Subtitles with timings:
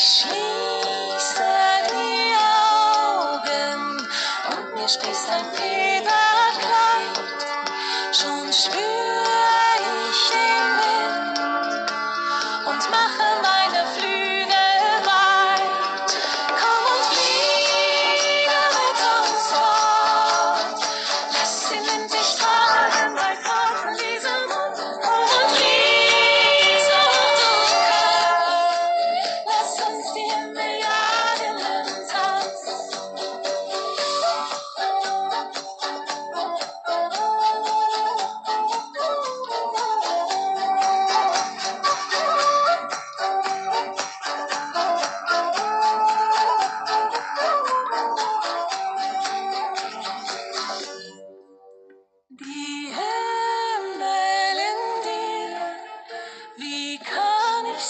[0.00, 1.44] schließe
[1.90, 2.32] die
[3.12, 3.98] Augen
[4.50, 7.16] und mir sprießt ein Federkleid.
[8.10, 8.99] Schon spür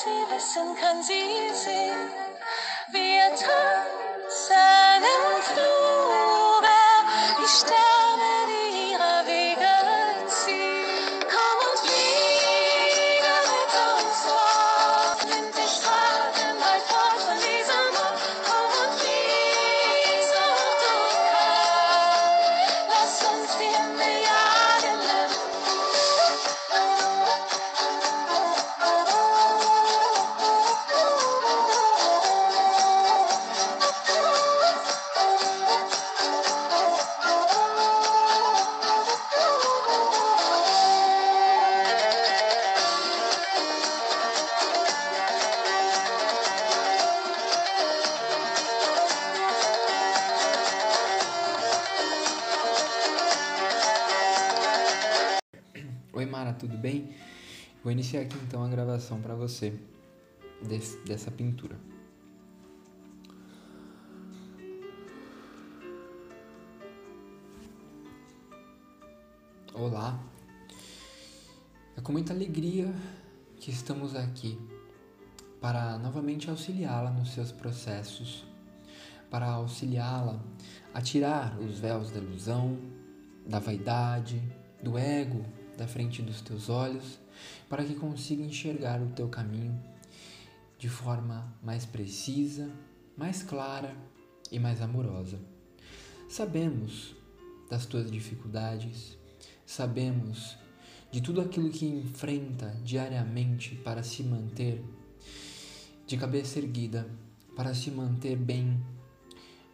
[0.02, 2.10] sie wissen, kann sie sehen?
[2.90, 4.09] Wir tanzen
[56.60, 57.14] tudo bem?
[57.82, 59.72] Vou iniciar aqui então a gravação para você
[60.62, 61.78] desse- dessa pintura.
[69.72, 70.22] Olá,
[71.96, 72.92] é com muita alegria
[73.56, 74.58] que estamos aqui
[75.62, 78.44] para novamente auxiliá-la nos seus processos,
[79.30, 80.38] para auxiliá-la
[80.92, 82.78] a tirar os véus da ilusão,
[83.46, 84.42] da vaidade,
[84.82, 85.42] do ego
[85.80, 87.18] da frente dos teus olhos,
[87.66, 89.82] para que consiga enxergar o teu caminho
[90.78, 92.70] de forma mais precisa,
[93.16, 93.96] mais clara
[94.52, 95.40] e mais amorosa.
[96.28, 97.16] Sabemos
[97.70, 99.16] das tuas dificuldades,
[99.64, 100.58] sabemos
[101.10, 104.84] de tudo aquilo que enfrenta diariamente para se manter
[106.06, 107.08] de cabeça erguida,
[107.56, 108.78] para se manter bem,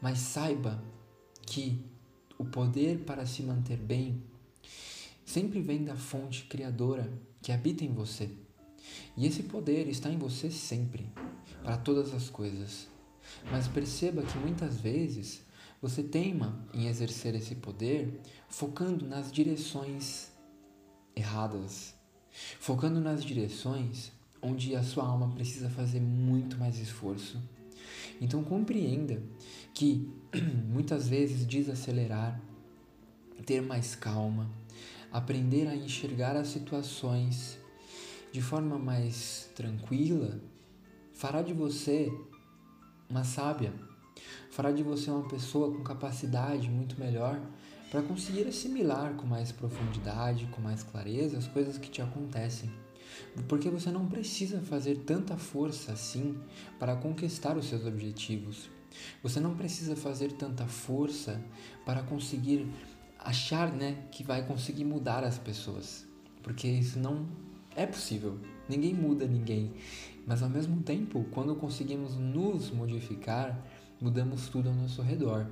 [0.00, 0.80] mas saiba
[1.44, 1.84] que
[2.38, 4.22] o poder para se manter bem
[5.26, 7.12] sempre vem da fonte criadora
[7.42, 8.30] que habita em você.
[9.16, 11.12] E esse poder está em você sempre,
[11.62, 12.86] para todas as coisas.
[13.50, 15.42] Mas perceba que muitas vezes
[15.82, 20.30] você teima em exercer esse poder focando nas direções
[21.14, 21.94] erradas,
[22.60, 27.42] focando nas direções onde a sua alma precisa fazer muito mais esforço.
[28.20, 29.20] Então compreenda
[29.74, 30.08] que
[30.68, 32.40] muitas vezes desacelerar,
[33.44, 34.48] ter mais calma,
[35.12, 37.58] aprender a enxergar as situações
[38.32, 40.40] de forma mais tranquila,
[41.12, 42.12] fará de você
[43.08, 43.72] uma sábia,
[44.50, 47.40] fará de você uma pessoa com capacidade muito melhor
[47.90, 52.70] para conseguir assimilar com mais profundidade, com mais clareza as coisas que te acontecem.
[53.48, 56.36] Porque você não precisa fazer tanta força assim
[56.78, 58.68] para conquistar os seus objetivos.
[59.22, 61.40] Você não precisa fazer tanta força
[61.84, 62.66] para conseguir
[63.26, 66.06] achar, né, que vai conseguir mudar as pessoas,
[66.44, 67.26] porque isso não
[67.74, 68.38] é possível.
[68.68, 69.72] Ninguém muda ninguém,
[70.24, 73.60] mas ao mesmo tempo, quando conseguimos nos modificar,
[74.00, 75.44] mudamos tudo ao nosso redor.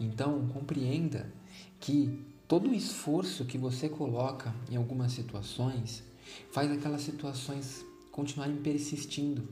[0.00, 1.32] Então, compreenda
[1.78, 6.02] que todo o esforço que você coloca em algumas situações
[6.50, 9.48] faz aquelas situações continuarem persistindo.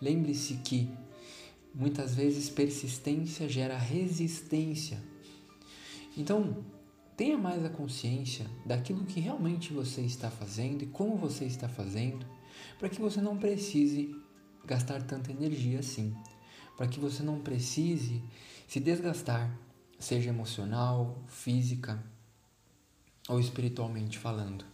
[0.00, 0.90] Lembre-se que
[1.74, 5.15] muitas vezes persistência gera resistência.
[6.16, 6.64] Então,
[7.16, 12.26] tenha mais a consciência daquilo que realmente você está fazendo e como você está fazendo,
[12.78, 14.14] para que você não precise
[14.64, 16.14] gastar tanta energia assim,
[16.76, 18.22] para que você não precise
[18.66, 19.56] se desgastar,
[19.98, 22.02] seja emocional, física
[23.28, 24.64] ou espiritualmente falando.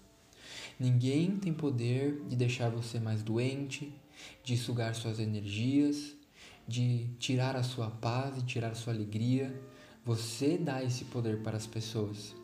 [0.79, 3.93] Ninguém tem poder de deixar você mais doente,
[4.43, 6.15] de sugar suas energias,
[6.67, 9.55] de tirar a sua paz e tirar a sua alegria.
[10.05, 12.35] Você dá esse poder para as pessoas,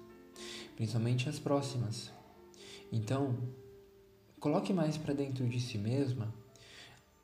[0.76, 2.10] principalmente as próximas.
[2.92, 3.36] Então,
[4.38, 6.32] coloque mais para dentro de si mesma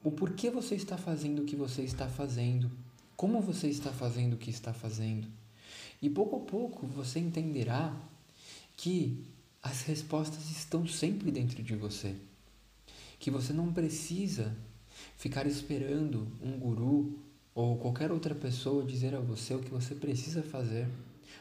[0.02, 2.70] o porquê você está fazendo o que você está fazendo,
[3.16, 5.26] como você está fazendo o que está fazendo.
[6.02, 7.96] E pouco a pouco você entenderá
[8.76, 9.24] que
[9.62, 12.14] as respostas estão sempre dentro de você.
[13.18, 14.54] Que você não precisa
[15.16, 17.18] ficar esperando um guru
[17.54, 20.88] ou qualquer outra pessoa dizer a você o que você precisa fazer,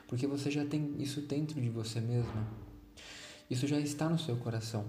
[0.07, 2.47] porque você já tem isso dentro de você mesma.
[3.49, 4.85] Isso já está no seu coração,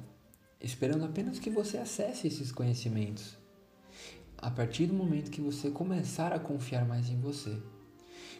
[0.60, 3.36] esperando apenas que você acesse esses conhecimentos.
[4.36, 7.56] A partir do momento que você começar a confiar mais em você,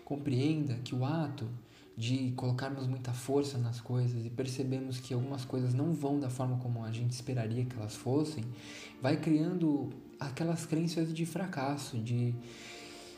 [0.05, 1.49] compreenda que o ato
[1.97, 6.59] de colocarmos muita força nas coisas e percebemos que algumas coisas não vão da forma
[6.59, 8.45] como a gente esperaria que elas fossem,
[9.01, 9.91] vai criando
[10.27, 12.35] aquelas crenças de fracasso, de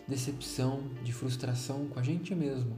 [0.06, 2.76] decepção, de frustração com a gente mesmo.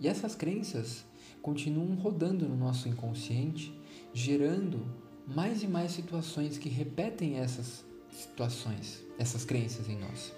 [0.00, 1.04] E essas crenças
[1.40, 3.72] continuam rodando no nosso inconsciente,
[4.12, 4.84] gerando
[5.26, 10.32] mais e mais situações que repetem essas situações, essas crenças em nós.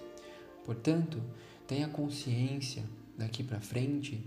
[0.63, 1.21] Portanto,
[1.67, 2.83] tenha consciência
[3.17, 4.23] daqui para frente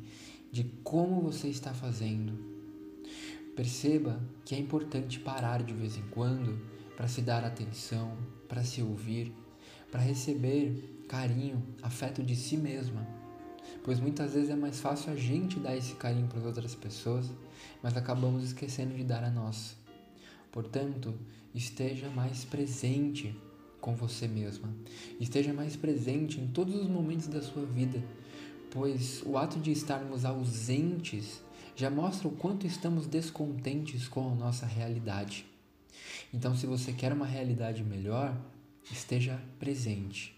[0.50, 2.32] de como você está fazendo.
[3.54, 6.58] Perceba que é importante parar de vez em quando
[6.98, 8.18] para se dar atenção,
[8.48, 9.32] para se ouvir,
[9.88, 13.06] para receber carinho, afeto de si mesma.
[13.84, 17.30] Pois muitas vezes é mais fácil a gente dar esse carinho para as outras pessoas,
[17.80, 19.76] mas acabamos esquecendo de dar a nós.
[20.50, 21.14] Portanto,
[21.54, 23.32] esteja mais presente
[23.80, 24.68] com você mesma.
[25.20, 28.02] Esteja mais presente em todos os momentos da sua vida,
[28.72, 31.40] pois o ato de estarmos ausentes
[31.76, 35.46] já mostra o quanto estamos descontentes com a nossa realidade.
[36.32, 38.36] Então, se você quer uma realidade melhor,
[38.90, 40.36] esteja presente.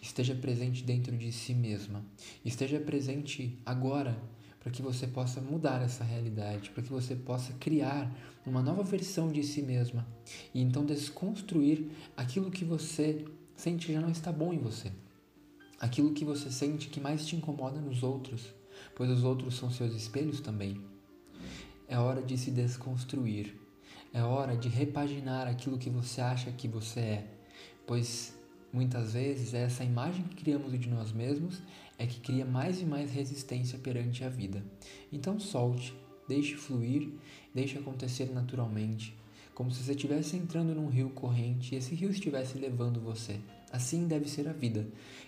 [0.00, 2.04] Esteja presente dentro de si mesma.
[2.44, 4.16] Esteja presente agora
[4.60, 8.12] para que você possa mudar essa realidade, para que você possa criar
[8.44, 10.04] uma nova versão de si mesma
[10.52, 13.24] e então desconstruir aquilo que você
[13.56, 14.90] sente que já não está bom em você,
[15.78, 18.52] aquilo que você sente que mais te incomoda nos outros,
[18.96, 20.80] pois os outros são seus espelhos também.
[21.86, 23.54] É hora de se desconstruir,
[24.16, 27.26] é hora de repaginar aquilo que você acha que você é,
[27.86, 28.34] pois
[28.72, 31.60] muitas vezes é essa imagem que criamos de nós mesmos
[31.98, 34.64] é que cria mais e mais resistência perante a vida.
[35.12, 35.94] Então solte,
[36.26, 37.10] deixe fluir,
[37.54, 39.14] deixe acontecer naturalmente,
[39.54, 43.38] como se você estivesse entrando num rio corrente e esse rio estivesse levando você.
[43.70, 44.86] Assim deve ser a vida.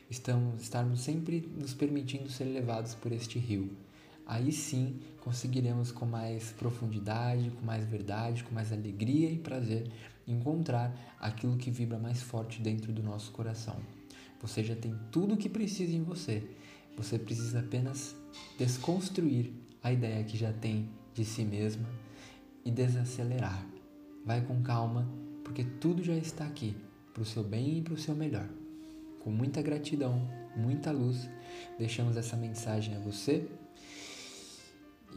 [0.08, 3.70] Estamos estarmos sempre nos permitindo ser levados por este rio.
[4.28, 9.90] Aí sim conseguiremos com mais profundidade, com mais verdade, com mais alegria e prazer
[10.26, 13.76] encontrar aquilo que vibra mais forte dentro do nosso coração.
[14.42, 16.46] Você já tem tudo o que precisa em você.
[16.94, 18.14] Você precisa apenas
[18.58, 19.50] desconstruir
[19.82, 21.88] a ideia que já tem de si mesma
[22.66, 23.64] e desacelerar.
[24.26, 25.08] Vai com calma,
[25.42, 26.76] porque tudo já está aqui
[27.14, 28.46] para o seu bem e para o seu melhor.
[29.20, 31.30] Com muita gratidão, muita luz,
[31.78, 33.48] deixamos essa mensagem a você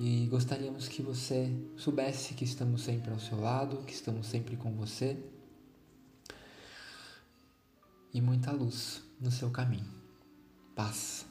[0.01, 4.71] e gostaríamos que você soubesse que estamos sempre ao seu lado, que estamos sempre com
[4.71, 5.15] você
[8.11, 9.85] e muita luz no seu caminho.
[10.75, 11.30] Paz.